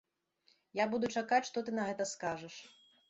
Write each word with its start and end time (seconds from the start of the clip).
Я 0.83 0.87
буду 0.95 1.11
чакаць, 1.21 1.41
што 1.49 1.65
ты 1.67 1.77
на 1.81 1.89
гэта 1.91 2.09
скажаш. 2.15 2.55